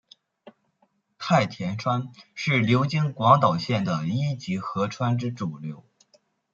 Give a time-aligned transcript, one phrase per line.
[1.19, 5.83] 太田川是流经广岛县的一级河川之主流。